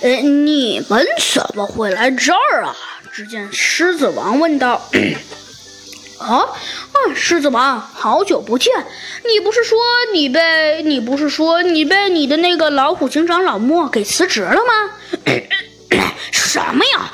[0.00, 2.76] 呃，你们怎么会来这儿啊？
[3.12, 4.88] 只见狮子王问道。
[6.18, 6.96] 啊啊！
[7.14, 8.72] 狮子王，好久不见！
[9.28, 9.78] 你不是说
[10.14, 14.92] 你被你不是说你被你的那个老虎警长老莫给辞职了吗？
[16.32, 17.12] 什么呀？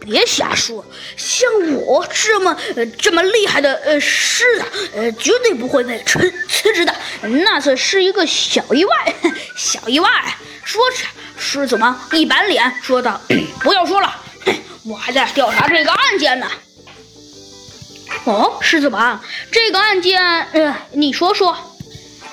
[0.00, 0.82] 别瞎说！
[1.18, 1.50] 像
[1.84, 2.56] 我这么
[2.98, 4.64] 这么厉害的呃狮子，
[4.96, 6.94] 呃绝对不会被辞辞职的。
[7.44, 9.14] 那次是一个小意外，
[9.54, 10.08] 小意外。
[10.64, 11.04] 说着，
[11.40, 13.18] 狮子王一板脸说道
[13.60, 14.14] ：“不要说了，
[14.86, 16.46] 我还在调查这个案件呢。”
[18.24, 19.18] 哦，狮子王，
[19.50, 20.22] 这个案件，
[20.52, 21.56] 呃，你说说。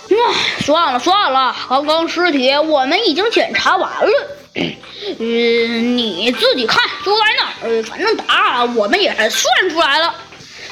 [0.09, 0.15] 嗯，
[0.61, 4.27] 算了算了，刚刚尸体我们已经检查完了。
[4.55, 10.15] 嗯，你自己看，就在那反正答案我们也算出来了。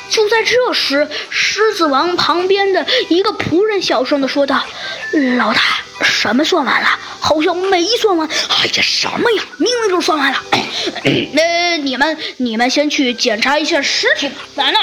[0.09, 4.63] 就在这时，狮子王旁边的一个仆人小声的说道
[5.37, 5.61] ：“老大，
[6.03, 6.87] 什么算完了？
[7.19, 8.27] 好像没算完。
[8.27, 9.43] 哎呀，什么呀？
[9.57, 10.41] 明明就算完了。
[11.33, 14.35] 那 你们，你们先去检查一下尸体吧。
[14.55, 14.79] 在那，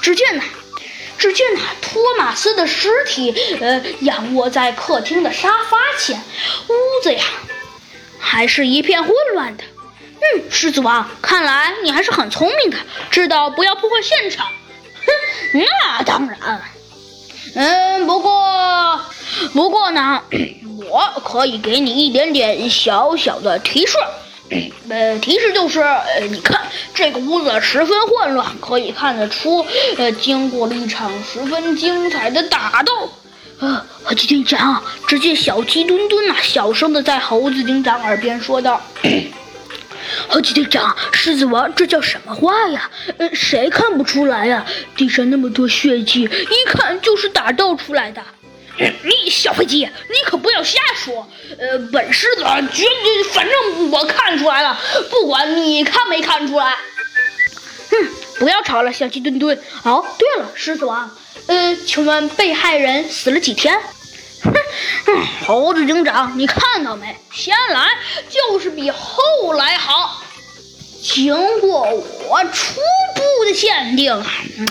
[0.00, 0.42] 只见呢，
[1.18, 6.16] 只见呢，托马斯的尸体，呃，仰卧在客厅的沙发前。
[6.68, 7.24] 屋子呀，
[8.18, 9.64] 还是一片混乱的。
[10.22, 12.76] 嗯，狮子王，看来你还是很聪明的，
[13.10, 14.46] 知道不要破坏现场。
[15.52, 16.60] 那当然。
[17.54, 19.00] 嗯，不过，
[19.52, 20.20] 不过呢，
[20.88, 23.96] 我可以给你一点点小小的提示。
[24.88, 26.60] 呃，提示就是，呃，你看
[26.94, 29.64] 这个屋子十分混乱，可以看得出，
[29.96, 32.92] 呃，经过了一场十分精彩的打斗。
[33.60, 38.80] 呃，猴子警长，只见小鸡墩墩呐，小声的在猴子警长耳边说道。
[40.30, 42.88] 猴子警长，狮子王，这叫什么话呀？
[43.18, 44.64] 呃，谁看不出来呀？
[44.96, 48.22] 地上那么多血迹，一看就是打斗出来的。
[48.78, 51.28] 你小飞机，你可不要瞎说。
[51.58, 54.78] 呃，本狮子绝对，反正我看出来了，
[55.10, 56.76] 不管你看没看出来。
[57.90, 58.08] 哼，
[58.38, 59.60] 不要吵了，小鸡墩墩。
[59.82, 61.10] 哦，对了，狮子王，
[61.48, 63.76] 呃，请问被害人死了几天？
[64.42, 64.54] 哼，
[65.44, 67.14] 猴子警长，你看到没？
[67.32, 67.86] 先来
[68.30, 69.99] 就是比后来好。
[71.22, 71.82] 经过
[72.28, 72.80] 我初
[73.14, 74.24] 步的鉴定，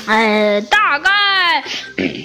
[0.08, 1.64] 哎，大概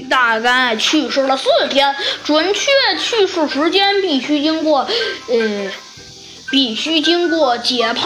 [0.09, 4.89] 大概去世了四天，准确去世时间必须经过
[5.29, 5.71] 呃，
[6.51, 8.01] 必须经过解剖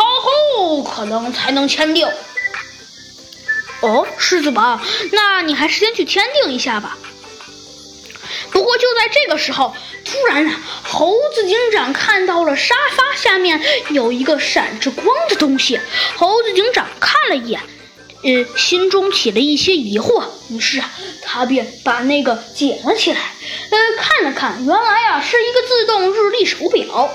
[0.56, 2.09] 后，可能才能签订。
[3.81, 4.81] 哦，狮子王，
[5.12, 6.99] 那你还是先去签订一下吧。
[8.50, 9.75] 不过就在这个时候。
[10.04, 13.60] 突然啊，猴子警长看到了沙发下面
[13.91, 15.78] 有一个闪着光的东西。
[16.16, 17.60] 猴子警长看了一眼，
[18.22, 20.91] 呃，心中起了一些疑惑，于是啊，
[21.22, 23.20] 他便把那个捡了起来，
[23.70, 27.10] 呃，看了看，原来啊是一个自动日历手表。